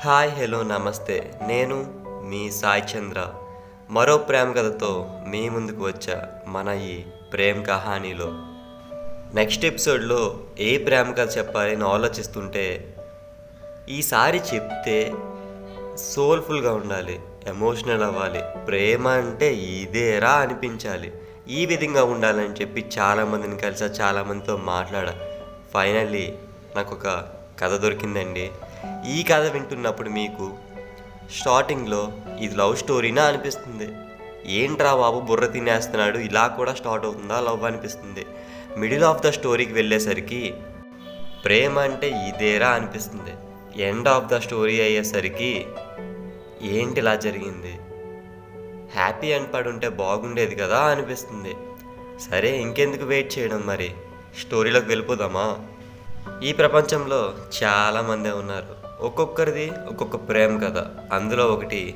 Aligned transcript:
Hi 0.00 0.30
hello 0.30 0.62
నమస్తే. 0.62 1.40
నేను 1.46 1.94
మీ 2.04 2.50
సాయి 2.50 2.82
చంద్ర. 2.82 3.26
మరో 3.90 4.18
ప్రేమ 4.18 4.52
కథతో 4.52 5.10
మీ 5.28 5.48
ముందుకు 5.48 5.84
వచ్చా 5.84 6.28
మన 6.46 6.68
ఈ 6.68 7.02
ప్రేమ్ 7.32 7.66
కహానీలో. 7.66 8.24
నెక్స్ట్ 9.34 9.64
ఎపిసోడ్లో 9.64 10.38
ఏ 10.58 10.78
ప్రేమ 10.78 11.10
కథ 11.10 11.38
చెప్పాలని 11.38 11.84
ఆలోచిస్తుంటే 11.84 12.94
ఈసారి 13.88 14.40
చెప్తే 14.54 15.14
సోల్ఫుల్గా 15.96 16.72
ఉండాలి 16.72 17.20
ఎమోషనల్ 17.46 18.02
అవ్వాలి 18.02 18.42
ప్రేమ 18.66 19.08
అంటే 19.08 19.54
ఇదేరా 19.54 20.30
అనిపించాలి. 20.30 21.12
ఈ 21.48 21.66
విధంగా 21.66 22.04
ఉండాలని 22.04 22.54
చెప్పి 22.54 22.84
చాలామందిని 22.98 23.56
కలిసా 23.56 23.86
చాలామందితో 23.86 24.56
మాట్లాడా. 24.56 25.14
ఫైనల్లీ 25.74 26.34
నాకు 26.76 26.94
ఒక 26.94 27.24
కథ 27.60 27.72
దొరికిందండి. 27.72 28.50
ఈ 29.08 29.22
కథ 29.22 29.42
వింటున్నప్పుడు 29.42 30.08
మీకు 30.08 30.54
స్టార్టింగ్లో 31.40 32.12
ఇది 32.40 32.56
లవ్ 32.56 32.76
స్టోరీనా 32.76 33.22
అనిపిస్తుంది? 33.22 33.88
ఏంట్రా 34.46 34.94
బాబు 34.94 35.20
బుర్ర 35.20 35.46
తినేస్తున్నాడు? 35.46 36.18
ఇలా 36.18 36.46
కూడా 36.46 36.74
స్టార్ట్ 36.74 37.06
అవుతుందా 37.06 37.40
లవ్ 37.40 37.64
అనిపిస్తుంది? 37.64 38.26
మిడిల్ 38.76 39.04
ఆఫ్ 39.04 39.22
ద 39.22 39.30
స్టోరీకి 39.30 39.72
వెళ్ళేసరికి 39.72 40.54
ప్రేమ 41.44 41.78
అంటే 41.78 42.08
ఇదేరా 42.08 42.68
అనిపిస్తుంది. 42.68 43.34
ఎండ్ 43.82 44.08
ఆఫ్ 44.08 44.24
ద 44.24 44.38
స్టోరీ 44.38 44.80
అయ్యేసరికి 44.80 45.66
ఏంటి 46.62 47.00
ఇలా 47.00 47.14
జరిగింది? 47.14 47.78
హ్యాపీ 48.94 49.32
అండ్ 49.32 49.54
పడి 49.54 49.68
ఉంటే 49.68 49.88
బాగుండేది 49.88 50.54
కదా 50.54 50.78
అనిపిస్తుంది. 50.78 51.54
సరే 52.30 52.58
ఇంకెందుకు 52.58 53.04
వెయిట్ 53.04 53.38
చేయడం 53.38 53.62
మరి? 53.66 53.90
స్టోరీలోకి 54.40 54.86
వెళ్ళిపోదామా? 54.86 55.66
ఈ 56.42 56.52
ప్రపంచంలో 56.52 57.34
చాలామందే 57.62 58.30
ఉన్నారు. 58.30 58.86
ఒక్కొక్కరిది 59.00 59.70
ఒక్కొక్క 59.70 60.16
ప్రేమ 60.16 60.58
కథ. 60.58 60.78
అందులో 61.12 61.46
ఒకటి 61.46 61.94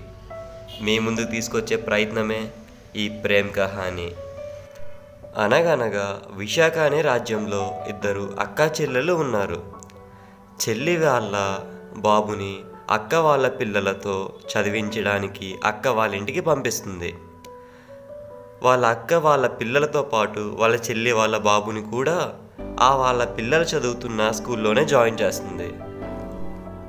మీ 0.83 0.99
ముందు 0.99 1.25
తీసుకొచ్చే 1.25 1.77
ప్రయత్నమే 1.77 2.51
ఈ 2.97 3.09
ప్రేమ్ 3.09 3.51
కహాని 3.53 4.13
అనగనగా 5.37 6.23
విశాఖ 6.31 6.79
అనే 6.79 7.01
రాజ్యంలో 7.01 7.71
ఇద్దరు 7.89 8.37
అక్కా 8.41 8.71
చెల్లెలు 8.81 9.13
ఉన్నారు. 9.13 9.63
చెల్లి 10.63 10.97
వాళ్ళ 10.97 11.59
బాబుని 11.97 12.59
అక్క 12.91 13.15
వాళ్ళ 13.15 13.49
పిల్లలతో 13.49 14.33
చదివించడానికి 14.53 15.59
అక్క 15.65 15.89
వాళ్ళ 15.89 16.15
ఇంటికి 16.15 16.41
పంపిస్తుంది. 16.41 17.15
వాళ్ళ 18.63 18.87
అక్క 18.87 19.15
వాళ్ళ 19.15 19.47
పిల్లలతో 19.47 20.03
పాటు 20.03 20.57
వాళ్ళ 20.59 20.81
చెల్లి 20.91 21.13
వాళ్ళ 21.13 21.39
బాబుని 21.39 21.83
కూడా 21.83 22.35
ఆ 22.83 22.97
వాళ్ళ 22.97 23.25
పిల్లలు 23.25 23.63
చదువుతున్న 23.63 24.31
స్కూల్లోనే 24.31 24.85
జాయిన్ 24.85 25.21
చేస్తుంది. 25.21 25.69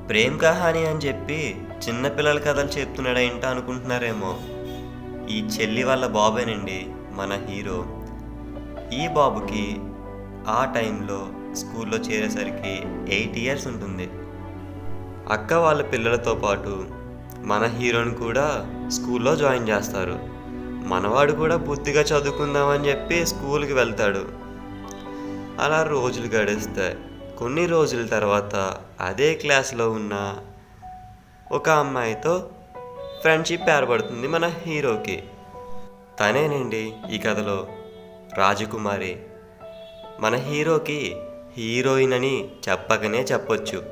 ప్రేమ్ 0.08 0.40
కహాని 0.40 0.86
అని 0.86 1.00
చెప్పి 1.00 1.62
చిన్నపిల్లల 1.88 2.40
కథలు 2.40 2.68
చెప్తున్నాడా 2.68 3.20
ఏంటో 3.20 3.48
అనుకుంటున్నారేమో. 3.48 4.38
ఈ 5.30 5.42
చెల్లి 5.42 5.84
వాళ్ళ 5.84 6.08
బాబేనండి 6.08 6.86
మన 7.12 7.40
హీరో. 7.48 7.86
ఈ 8.94 9.08
బాబుకి 9.08 9.78
ఆ 10.48 10.72
టైంలో 10.76 11.28
స్కూల్లో 11.54 11.98
చేరేసరికి 11.98 12.84
ఎయిట్ 13.16 13.38
ఇయర్స్ 13.38 13.68
ఉంటుంది. 13.68 14.10
అక్క 15.30 15.54
వాళ్ళ 15.54 15.82
పిల్లలతో 15.82 16.36
పాటు 16.36 16.86
మన 17.40 17.64
హీరోని 17.66 18.16
కూడా 18.16 18.68
స్కూల్లో 18.88 19.36
జాయిన్ 19.36 19.70
చేస్తారు. 19.70 20.20
మనవాడు 20.88 21.32
కూడా 21.32 21.58
బుద్ధిగా 21.58 22.02
చదువుకుందామని 22.02 22.90
చెప్పి 22.90 23.26
స్కూల్కి 23.26 23.74
వెళ్తాడు. 23.74 24.51
అలా 25.62 25.84
రోజులు 25.84 26.28
గడుస్తాయి 26.28 26.98
కొన్ని 27.40 27.66
రోజుల 27.66 28.06
తర్వాత 28.06 28.78
అదే 29.02 29.34
క్లాస్లో 29.34 29.92
ఉన్న 29.92 30.38
ఒక 31.52 31.70
అమ్మాయితో 31.70 32.50
ఫ్రెండ్షిప్ 33.22 33.70
ఏర్పడుతుంది 33.70 34.28
మన 34.28 34.46
హీరోకి. 34.46 35.24
తనేనండి 36.20 36.94
ఈ 37.12 37.18
కథలో 37.18 37.68
రాజకుమారి. 38.34 39.20
మన 40.20 40.36
హీరోకి 40.36 41.16
హీరోయిన్ 41.58 42.14
అని 42.14 42.50
చెప్పకనే 42.70 43.22
చెప్పొచ్చు. 43.22 43.84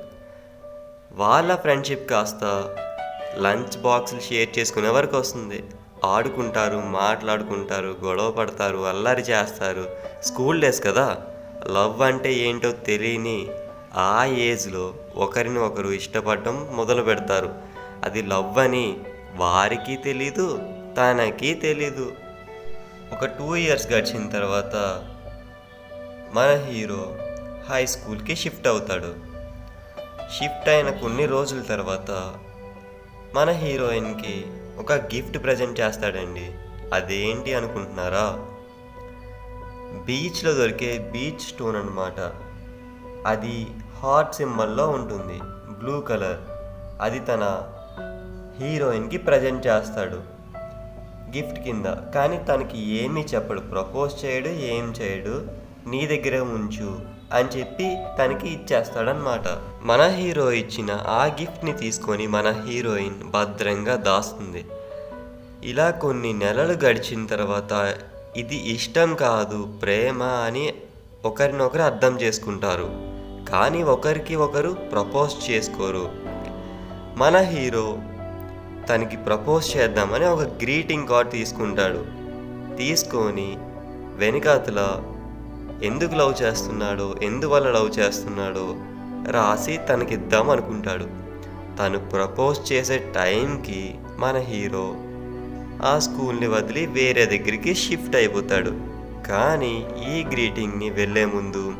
వాళ్ళ 1.11 1.55
ఫ్రెండ్షిప్ 1.55 2.09
కాస్త 2.09 2.43
లంచ్ 3.37 3.81
బాక్సులు 3.81 4.19
షేర్ 4.19 4.59
చేసుకునే 4.59 4.89
వరకు 4.89 5.17
వస్తుంది. 5.17 5.63
ఆడుకుంటారు 6.05 6.77
మాట్లాడుకుంటారు 6.77 7.95
గొడవ 8.03 8.31
పడతారు 8.31 8.77
అల్లరి 8.77 9.21
చేస్తారు. 9.21 9.89
స్కూల్ 10.23 10.61
డేస్ 10.61 10.83
కదా. 10.83 11.17
లవ్ 11.67 12.01
అంటే 12.01 12.33
ఏంటో 12.33 12.71
తెలియని 12.71 13.47
ఆ 13.95 14.25
ఏజ్లో 14.25 14.93
ఒకరిని 15.15 15.59
ఒకరు 15.59 15.87
ఇష్టపడటం 15.87 16.67
మొదలు 16.71 17.01
పెడతారు. 17.01 17.53
అది 18.03 18.21
లవ్ 18.21 18.57
అని 18.57 18.97
వారికి 19.35 19.95
తెలీదు 19.95 20.59
తనకి 20.97 21.53
తెలీదు. 21.53 22.11
ఒక 23.11 23.25
టూ 23.25 23.55
ఇయర్స్ 23.55 23.87
గడిచిన 23.87 24.29
తర్వాత 24.29 24.75
మన 26.33 26.71
హీరో 26.71 27.17
హై 27.69 27.85
స్కూల్కి 27.85 28.35
షిఫ్ట్ 28.35 28.67
అవుతాడు. 28.67 29.15
షిఫ్ట్ 30.39 30.69
అయిన 30.69 30.89
కొన్ని 30.89 31.25
రోజుల 31.25 31.61
తర్వాత 31.61 32.35
మన 33.33 33.49
హీరోయిన్కి 33.49 34.45
ఒక 34.77 34.93
గిఫ్ట్ 34.93 35.43
ప్రజెంట్ 35.43 35.79
చేస్తాడండి. 35.79 36.51
అదేంటి 36.93 37.53
అనుకుంటున్నారా? 37.53 38.48
బీచ్లో 40.05 40.53
దొరికే 40.53 41.09
బీచ్ 41.11 41.39
స్టోన్ 41.39 41.75
అనమాట 41.75 42.31
అది 43.27 43.67
హార్ట్ 43.99 44.35
సింబల్లో 44.35 44.89
ఉంటుంది. 44.89 45.39
Blue 45.79 46.01
colour. 46.01 46.37
అది 47.01 47.19
తన 47.19 47.61
హీరోయిన్కి 48.59 49.17
ప్రజెంట్ 49.17 49.67
చేస్తాడు. 49.67 50.39
గిఫ్ట్ 51.37 51.59
కింద. 51.59 51.85
కానీ 51.85 52.37
తనకి 52.37 52.89
ఏమీ 52.89 53.21
చెప్పడు. 53.21 53.61
ప్రపోజ్ 53.61 54.25
చేయడు 54.25 54.47
ఏం 54.47 54.91
చేయడు. 54.91 55.47
నీ 55.89 56.07
దగ్గరే 56.07 56.39
ఉంచు 56.39 56.99
అని 57.33 57.47
చెప్పి 57.47 57.97
తనకి 58.19 58.47
ఇచ్చేస్తాడనమాట 58.49 59.43
మన 59.81 60.01
హీరో 60.01 60.51
ఇచ్చిన 60.51 60.91
ఆ 60.91 61.25
గిఫ్ట్ని 61.25 61.73
తీసుకొని 61.73 62.27
మన 62.27 62.63
హీరోయిన్ 62.67 63.23
భద్రంగా 63.23 63.95
దాస్తుంది. 63.95 64.65
ఇలా 65.63 65.89
కొన్ని 65.89 66.33
నెలలు 66.33 66.73
గడిచిన 66.73 67.25
తర్వాత 67.25 67.95
ఇది 68.37 68.69
ఇష్టం 68.69 69.15
కాదు 69.15 69.63
ప్రేమ 69.81 70.23
అని 70.23 70.73
ఒకరినొకరు 71.25 71.81
అర్థం 71.81 72.21
చేసుకుంటారు. 72.21 72.89
కానీ 73.51 73.83
ఒకరికి 73.83 74.35
ఒకరు 74.35 74.69
ప్రపోజ్ 74.69 75.51
చేసుకోరు. 75.51 76.11
మన 77.17 77.37
హీరో 77.37 77.97
తనకి 78.89 79.17
ప్రపోజ్ 79.17 79.77
చేద్దామని 79.77 80.25
ఒక 80.25 80.39
గ్రీటింగ్ 80.39 81.07
కార్డ్ 81.07 81.31
తీసుకుంటాడు. 81.31 82.05
తీసుకొని 82.75 83.57
వెనుకాతల 84.15 85.03
ఎందుకు 85.83 86.15
లవ్ 86.15 86.41
చేస్తున్నాడో 86.41 87.15
ఎందువల్ల 87.23 87.71
లవ్ 87.71 87.99
చేస్తున్నాడో 87.99 88.75
రాసి 89.31 89.77
తనకిద్దాం 89.77 90.49
అనుకుంటాడు. 90.49 91.05
తను 91.77 91.99
ప్రపోజ్ 91.99 92.71
చేసే 92.71 92.97
టైంకి 93.15 93.95
మన 94.17 94.37
హీరో 94.37 94.95
ఆ 95.83 95.99
స్కూల్ని 95.99 96.47
వదిలి 96.47 96.85
వేరే 96.85 97.25
దగ్గరికి 97.25 97.75
షిఫ్ట్ 97.75 98.15
అయిపోతాడు. 98.15 98.69
కానీ 99.27 99.87
ఈ 100.11 100.23
గ్రీటింగ్ని 100.23 100.89
వెళ్ళే 100.89 101.25
ముందు 101.25 101.73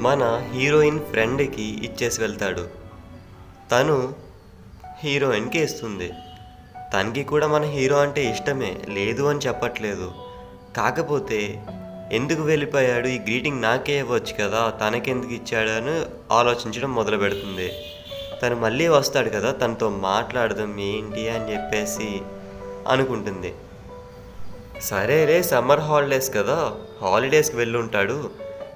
మన 0.00 0.50
హీరోయిన్ 0.54 1.00
ఫ్రెండ్కి 1.00 1.62
ఇచ్చేసి 1.62 2.20
వెళ్తాడు. 2.20 2.68
తను 3.72 4.14
హీరోయిన్కి 5.00 5.58
ఇస్తుంది. 5.58 6.12
తనకి 6.94 7.22
కూడా 7.22 7.46
మన 7.46 7.62
హీరో 7.62 7.96
అంటే 7.96 8.30
ఇష్టమే 8.30 8.76
లేదు 8.88 9.22
అని 9.22 9.38
చెప్పట్లేదు. 9.38 10.12
కాకపోతే 10.76 11.66
ఎందుకు 12.12 12.42
వెళ్ళిపోయాడు? 12.42 13.08
ఈ 13.08 13.18
గ్రీటింగ్ 13.18 13.62
నాకే 13.62 13.98
ఇవ్వచ్చు 13.98 14.44
కదా 14.44 14.70
తనకెందుకు 14.70 15.32
ఇచ్చాడు 15.32 15.68
అని 15.68 16.02
ఆలోచించడం 16.34 16.94
మొదలు 16.94 17.16
పెడుతుంది. 17.16 17.72
తను 18.42 18.56
మళ్ళీ 18.56 18.88
వస్తాడు 18.88 19.28
కదా 19.28 19.50
తనతో 19.50 19.90
మాట్లాడదాం 19.90 20.80
ఏంటి 20.80 21.28
అని 21.28 21.52
చెప్పేసి 21.52 22.20
అనుకుంటుంది. 22.88 23.54
సరే 24.80 25.24
రే 25.24 25.42
సమ్మర్ 25.42 25.80
హాలిడేస్ 25.80 26.34
కదా 26.34 26.74
హాలిడేస్కి 27.02 27.56
వెళ్ళి 27.56 27.78
ఉంటాడు 27.78 28.30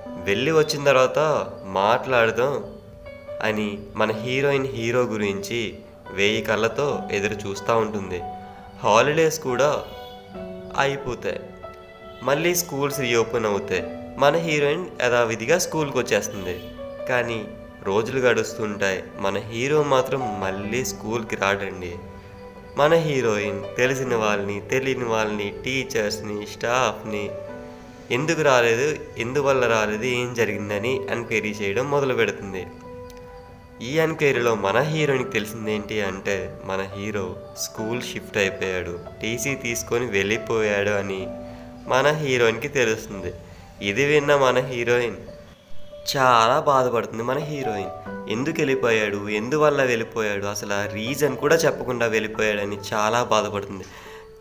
వెళ్ళి 0.07 0.53
వచ్చిన 0.53 0.85
తర్వాత 0.85 1.47
మాట్లాడదాం 1.65 2.65
అని 3.43 3.79
మన 3.95 4.13
హీరోయిన్ 4.13 4.67
హీరో 4.67 5.03
గురించి 5.03 5.79
వేయి 6.11 6.43
కళ్ళతో 6.43 7.03
ఎదురు 7.13 7.49
చూస్తూ 7.49 7.77
ఉంటుంది. 7.77 8.23
హాలిడేస్ 8.83 9.41
కూడా 9.41 9.83
అయిపోతాయి. 10.79 11.41
మళ్ళీ 12.23 12.55
స్కూల్స్ 12.55 13.01
రీఓపెన్ 13.01 13.47
అవుతాయి. 13.47 13.85
మన 14.19 14.37
హీరోయిన్ 14.37 14.87
యథావిధిగా 15.03 15.59
స్కూల్కి 15.59 15.99
వచ్చేస్తుంది. 15.99 16.61
కానీ 17.09 17.49
రోజులు 17.83 18.19
గడుస్తుంటాయి. 18.19 19.05
మన 19.19 19.39
హీరో 19.39 19.83
మాత్రం 19.83 20.41
మళ్ళీ 20.41 20.85
స్కూల్కి 20.85 21.37
రాడండి. 21.37 21.99
మన 22.79 22.95
హీరోయిన్ 22.95 23.77
తెలిసిన 23.77 24.15
వాళ్ళని 24.15 24.61
తెలియని 24.61 25.05
వాళ్ళని 25.05 25.53
టీచర్స్ని 25.65 26.47
స్టాఫ్ని 26.47 27.31
ఎందుకు 28.11 28.43
రాలేదు 28.43 28.99
ఎందువల్ల 29.19 29.67
రాలేదు 29.67 30.03
ఏం 30.03 30.35
జరిగిందని 30.35 30.93
ఎంక్వైరీ 31.11 31.51
చేయడం 31.51 31.91
మొదలు 31.91 32.15
పెడుతుంది. 32.15 32.67
ఈ 33.83 33.99
ఎంక్వైరీలో 33.99 34.55
మన 34.55 34.81
హీరోయిన్కి 34.81 35.31
తెలిసింది 35.31 35.73
ఏంటి 35.73 36.01
అంటే 36.01 36.57
మన 36.65 36.89
హీరో 36.97 37.37
స్కూల్ 37.59 38.03
షిఫ్ట్ 38.03 38.37
అయిపోయాడు 38.37 38.99
టీసీ 39.23 39.55
తీసుకొని 39.55 40.07
వెళ్ళిపోయాడు 40.07 40.91
అని 40.91 41.27
మన 41.89 42.07
హీరోయిన్కి 42.13 42.69
తెలుస్తుంది. 42.69 43.33
ఇది 43.83 44.05
విన్న 44.05 44.37
మన 44.37 44.59
హీరోయిన్ 44.59 45.17
చాలా 46.17 46.61
బాధపడుతుంది 46.61 47.23
మన 47.23 47.39
హీరోయిన్. 47.39 47.91
ఎందుకు 48.31 48.55
వెళ్ళిపోయాడు? 48.59 49.29
ఎందువల్ల 49.29 49.83
వెళ్ళిపోయాడు? 49.83 50.45
అసలు 50.45 50.73
ఆ 50.73 50.87
రీజన్ 50.87 51.37
కూడా 51.37 51.57
చెప్పకుండా 51.57 52.07
వెళ్ళిపోయాడని 52.07 52.79
చాలా 52.95 53.23
బాధపడుతుంది. 53.23 53.85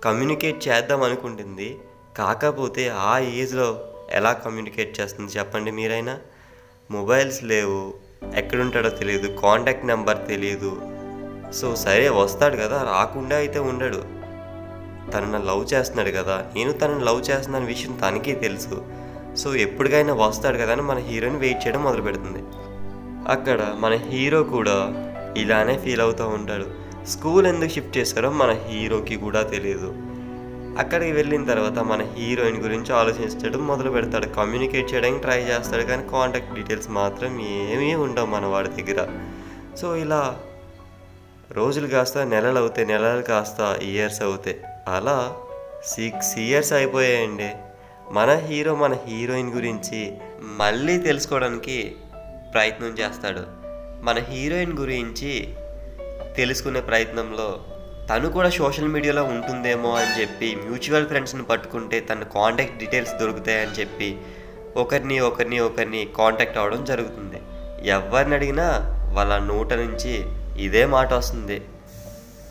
కమ్యూనికేట్ 0.04 0.68
చేద్దాం 0.68 1.04
అనుకుంటుంది. 1.04 1.80
కాకపోతే 2.18 2.90
ఆ 2.90 3.20
ఏజ్లో 3.20 3.90
ఎలా 4.12 4.34
కమ్యూనికేట్ 4.34 5.00
చేస్తుంది 5.00 5.32
చెప్పండి 5.32 5.72
మీరైనా? 5.72 6.20
మొబైల్స్ 6.92 7.44
లేవు. 7.44 7.94
ఎక్కడుంటాడో 8.36 8.90
తెలియదు. 8.90 9.40
కాంటాక్ట్ 9.40 9.86
నెంబర్ 9.86 10.28
తెలియదు. 10.28 10.82
సో 11.52 11.76
సరే 11.76 12.10
వస్తాడు 12.10 12.56
కదా. 12.56 12.82
రాకుండా 12.82 13.36
అయితే 13.36 13.60
ఉండడు. 13.60 14.24
తనను 15.12 15.46
లవ్ 15.46 15.74
చేస్తున్నాడు 15.74 16.10
కదా. 16.10 16.46
నేను 16.56 16.72
తనని 16.72 17.04
లవ్ 17.06 17.24
చేస్తున్నాను 17.30 17.66
విషయం 17.66 17.92
తనకే 17.92 18.32
తెలుసు. 18.32 19.03
సో 19.38 19.56
ఎప్పటికైనా 19.56 20.14
వస్తాడు 20.14 20.58
కదా 20.58 20.72
అని 20.72 20.82
మన 20.82 20.98
హీరోని 20.98 21.38
వెయిట్ 21.38 21.68
చేయడం 21.68 21.84
మొదలు 21.84 22.02
పెడుతుంది 22.02 22.42
అక్కడ 23.32 23.76
మన 23.80 23.94
హీరో 23.94 24.44
కూడా 24.44 24.78
ఇలానే 25.38 25.78
ఫీల్ 25.78 26.02
అవుతూ 26.02 26.28
ఉంటాడు. 26.28 26.66
స్కూల్ 27.06 27.48
ఎందుకు 27.48 27.70
షిఫ్ట్ 27.70 27.98
చేశారో 27.98 28.30
మన 28.32 28.52
హీరోకి 28.52 29.16
కూడా 29.16 29.42
తెలియదు 29.42 29.94
అక్కడికి 30.80 31.12
వెళ్ళిన 31.12 31.46
తర్వాత 31.46 31.80
మన 31.80 32.02
హీరోయిన్ 32.02 32.58
గురించి 32.58 32.94
ఆలోచించడం 32.94 33.68
మొదలు 33.68 33.90
పెడతాడు 33.90 34.26
కమ్యూనికేట్ 34.26 34.94
చేయడానికి 34.94 35.22
ట్రై 35.22 35.40
చేస్తాడు 35.42 35.82
కానీ 35.82 36.10
కాంటాక్ట్ 36.10 36.54
డీటెయిల్స్ 36.54 36.90
మాత్రం 36.90 37.40
ఏమీ 37.72 37.94
ఉండవు 37.96 38.26
మన 38.26 38.46
వాడి 38.46 38.84
దగ్గర. 38.84 39.08
సో 39.82 39.96
ఇలా 39.96 40.40
రోజులు 41.52 41.88
కాస్త 41.88 42.18
నెలలు 42.18 42.60
అవుతాయి 42.60 42.88
నెలలు 42.88 43.22
కాస్త 43.22 43.80
ఇయర్స్ 43.82 44.22
అవుతాయి. 44.22 44.62
అలా 44.88 45.34
సిక్స్ 45.86 46.38
ఇయర్స్ 46.38 46.74
అయిపోయాయండి. 46.74 47.50
మన 48.12 48.32
హీరో 48.36 48.76
మన 48.76 48.98
హీరోయిన్ 49.08 49.54
గురించి 49.54 50.18
మళ్ళీ 50.42 50.98
తెలుసుకోవడానికి 50.98 51.96
ప్రయత్నం 52.54 52.88
చేస్తాడు. 52.88 53.42
మన 54.04 54.20
హీరోయిన్ 54.20 54.74
గురించి 54.74 55.54
తెలుసుకునే 56.38 56.82
ప్రయత్నంలో 56.82 57.64
తను 58.10 58.30
కూడా 58.30 58.50
సోషల్ 58.50 58.88
మీడియాలో 58.88 59.24
ఉంటుందేమో 59.24 59.92
అని 59.92 60.22
చెప్పి 60.22 60.56
మ్యూచువల్ 60.56 61.08
ఫ్రెండ్స్ని 61.08 61.44
పట్టుకుంటే 61.44 62.00
తన 62.00 62.24
కాంటాక్ట్ 62.24 62.78
డీటెయిల్స్ 62.78 63.14
దొరుకుతాయని 63.14 63.72
చెప్పి 63.72 64.18
ఒకరిని 64.76 65.20
ఒకరిని 65.20 65.60
ఒకరిని 65.60 66.08
కాంటాక్ట్ 66.18 66.58
అవ్వడం 66.58 66.86
జరుగుతుంది. 66.86 67.42
ఎవరిని 67.90 68.36
అడిగినా 68.36 68.70
వాళ్ళ 69.14 69.38
నోట 69.38 69.74
నుంచి 69.74 70.26
ఇదే 70.64 70.86
మాట 70.86 71.14
వస్తుంది. 71.14 71.62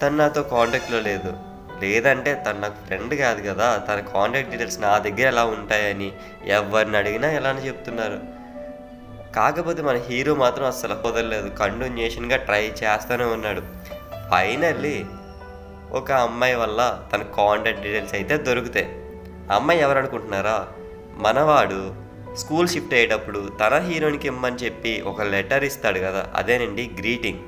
తను 0.03 0.17
నాతో 0.17 0.43
కాంటాక్ట్లో 0.43 1.01
లేదు. 1.01 1.52
లేదంటే 1.83 2.45
తను 2.47 2.61
నాకు 2.61 2.87
ఫ్రెండ్ 2.87 3.15
కాదు 3.15 3.41
కదా 3.49 3.77
తన 3.77 4.01
కాంటాక్ట్ 4.01 4.51
డీటెయిల్స్ 4.51 4.81
నా 4.81 4.99
దగ్గర 4.99 5.27
ఎలా 5.29 5.45
ఉంటాయని 5.45 6.13
ఎవరిని 6.47 6.97
అడిగినా 6.97 7.31
ఎలానే 7.31 7.61
చెప్తున్నారు. 7.61 8.19
కాకపోతే 9.37 9.83
మన 9.83 9.97
హీరో 9.97 10.35
మాత్రం 10.35 10.67
అస్సలు 10.67 10.95
కుదరలేదు 10.95 11.49
కంటిన్యూషన్గా 11.49 12.37
ట్రై 12.37 12.65
చేస్తూనే 12.65 13.25
ఉన్నాడు. 13.25 13.61
ఫైనల్లీ 14.31 15.05
ఒక 15.91 16.13
అమ్మాయి 16.13 16.55
వల్ల 16.55 17.03
తన 17.13 17.23
కాంటాక్ట్ 17.23 17.83
డీటెయిల్స్ 17.83 18.15
అయితే 18.15 18.37
దొరుకుతాయి. 18.37 18.87
అమ్మాయి 19.53 19.81
ఎవరు 19.81 19.99
అనుకుంటున్నారా? 19.99 20.69
మనవాడు 21.17 21.95
స్కూల్ 22.35 22.69
షిఫ్ట్ 22.69 22.95
అయ్యేటప్పుడు 22.95 23.51
తన 23.61 23.79
హీరోయిన్కి 23.79 24.27
ఇమ్మని 24.27 24.57
చెప్పి 24.57 25.03
ఒక 25.07 25.23
లెటర్ 25.23 25.65
ఇస్తాడు 25.65 25.99
కదా 25.99 26.27
అదేనండి 26.37 26.91
గ్రీటింగ్ 26.99 27.39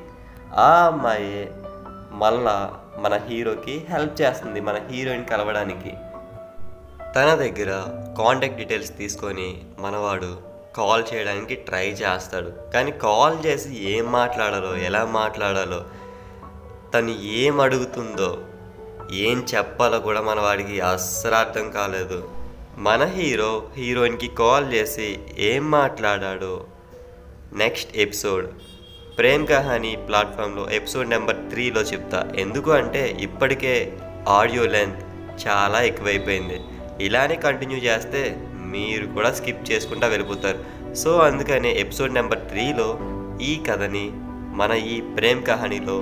ఆ 0.55 0.87
అమ్మాయి 0.87 1.49
మళ్ళా 2.13 2.57
మన 2.99 3.21
హీరోకి 3.29 3.85
హెల్ప్ 3.91 4.21
చేస్తుంది 4.23 4.61
మన 4.61 4.81
హీరోయిన్ 4.91 5.25
కలవడానికి. 5.25 5.91
తన 7.17 7.35
దగ్గర 7.35 7.85
కాంటాక్ట్ 8.19 8.57
డీటెయిల్స్ 8.57 8.99
తీసుకొని 8.99 9.65
మనవాడు 9.79 10.39
కాల్ 10.77 11.05
చేయడానికి 11.15 11.55
ట్రై 11.55 11.89
చేస్తాడు. 11.89 12.73
కానీ 12.73 12.91
కాల్ 12.91 13.47
చేసి 13.47 13.85
ఏం 13.91 14.13
మాట్లాడాలో 14.13 14.77
ఎలా 14.77 15.05
మాట్లాడాలో 15.05 15.85
తను 16.95 17.11
ఏం 17.23 17.61
అడుగుతుందో 17.61 18.39
ఏం 19.13 19.47
చెప్పాలో 19.55 19.99
కూడా 19.99 20.21
మన 20.21 20.41
వాడికి 20.41 20.81
అస్సలు 20.81 21.35
అర్థం 21.35 21.71
కాలేదు. 21.71 22.31
మన 22.79 23.05
హీరో 23.05 23.69
హీరోయిన్కి 23.77 24.29
కాల్ 24.29 24.73
చేసి 24.73 25.19
ఏం 25.39 25.71
మాట్లాడాడో 25.71 26.65
నెక్స్ట్ 27.53 27.97
ఎపిసోడ్. 27.97 28.51
ప్రేమ్ 29.19 29.47
కహానీ 29.47 29.97
ప్లాట్ఫామ్లో 29.97 30.71
ఎపిసోడ్ 30.71 31.11
నెంబర్ 31.11 31.37
త్రీలో 31.37 31.81
చెప్తా. 31.81 32.33
ఎందుకు 32.37 32.71
అంటే 32.71 33.17
ఇప్పటికే 33.21 33.93
ఆడియో 34.29 34.67
లెంత్ 34.67 34.99
చాలా 35.47 35.83
ఎక్కువైపోయింది. 35.83 36.61
ఇలానే 37.01 37.35
కంటిన్యూ 37.35 37.79
చేస్తే 37.79 38.37
మీరు 38.53 39.07
కూడా 39.07 39.33
స్కిప్ 39.33 39.73
చేసుకుంటా 39.73 40.07
వెళ్ళిపోతారు. 40.07 40.95
సో 40.95 41.19
అందుకనే 41.19 41.73
ఎపిసోడ్ 41.73 42.15
నెంబర్ 42.15 42.39
త్రీలో 42.39 42.99
ఈ 43.43 43.61
కథని 43.71 44.11
మన 44.55 44.73
ఈ 44.73 45.01
ప్రేమ్ 45.01 45.47
కహానీలో 45.47 45.99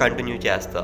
కంటిన్యూ 0.00 0.34
చేస్తా. 0.34 0.82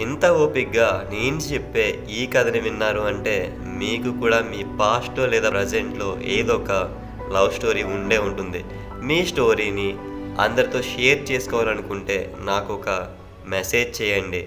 ఇంత 0.00 0.26
ఓపిక్గా 0.26 1.10
నేను 1.12 1.36
చెప్పే 1.36 1.98
ఈ 2.10 2.26
కథని 2.26 2.60
విన్నారు 2.60 3.00
అంటే 3.00 3.56
మీకు 3.58 4.10
కూడా 4.18 4.40
మీ 4.40 4.64
పాస్ట్లో 4.80 5.26
లేదా 5.26 5.50
ప్రజెంట్లో 5.50 6.18
ఏదో 6.24 6.54
ఒక 6.54 6.70
లవ్ 7.32 7.52
స్టోరీ 7.52 7.82
ఉండే 7.82 8.18
ఉంటుంది. 8.18 8.64
మీ 9.02 9.26
స్టోరీని 9.26 9.96
అందరితో 10.44 10.82
షేర్ 10.82 11.30
చేసుకోవాలనుకుంటే 11.30 12.34
నాకు 12.40 12.74
ఒక 12.74 12.90
మెసేజ్ 13.46 14.02
చేయండి. 14.02 14.42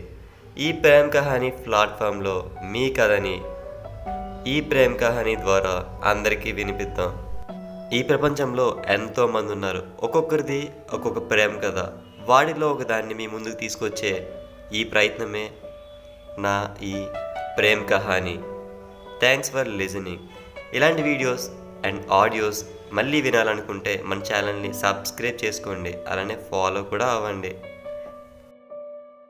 ఈ 0.58 0.72
ప్రేమ్ 0.72 1.10
కహానీ 1.12 1.50
ప్లాట్ఫామ్లో 1.50 2.36
మీ 2.64 2.84
కథని 2.94 3.36
ఈ 4.48 4.62
ప్రేమ్ 4.62 4.96
కహానీ 5.00 5.36
ద్వారా 5.36 5.74
అందరికీ 6.12 6.52
వినిపిద్దాం. 6.52 7.12
ఈ 7.98 8.04
ప్రపంచంలో 8.04 8.66
ఎంతో 8.88 9.28
మంది 9.28 9.52
ఉన్నారు. 9.52 9.84
ఒక్కొక్కరిది 10.04 10.62
ఒక్కొక్క 10.94 11.20
ప్రేమ 11.32 11.54
కథ. 11.66 11.80
వాడిలో 12.30 12.68
ఒక 12.74 12.84
దాన్ని 12.84 13.14
మీ 13.14 13.28
ముందుకు 13.28 13.56
తీసుకొచ్చే 13.56 14.14
ఈ 14.74 14.84
ప్రయత్నమే 14.84 15.46
నా 16.40 16.56
ఈ 16.84 16.94
ప్రేమ్ 17.58 17.84
కహానీ. 17.88 18.36
థ్యాంక్స్ 19.20 19.52
ఫర్ 19.52 19.68
లిజనింగ్ 19.82 20.24
ఇలాంటి 20.74 21.02
వీడియోస్ 21.02 21.48
అండ్ 21.86 22.02
ఆడియోస్ 22.12 22.62
మళ్ళీ 22.94 23.20
వినాలనుకుంటే 23.22 23.94
మన 24.06 24.20
ఛానల్ని 24.30 24.72
సబ్స్క్రైబ్ 24.74 25.44
చేసుకోండి. 25.46 25.92
అలానే 26.08 26.36
ఫాలో 26.52 26.82
కూడా 26.84 27.08
అవ్వండి. 27.18 27.52